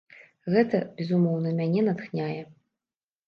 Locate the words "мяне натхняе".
1.59-2.41